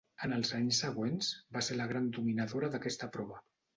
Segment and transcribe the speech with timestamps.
[0.27, 3.39] En els anys següents va ser la gran dominadora d'aquesta prova.